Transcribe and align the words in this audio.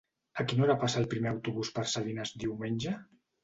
A 0.43 0.45
quina 0.51 0.65
hora 0.67 0.75
passa 0.83 0.97
el 1.03 1.05
primer 1.11 1.31
autobús 1.33 1.71
per 1.77 1.87
Salines 1.95 2.35
diumenge? 2.49 2.99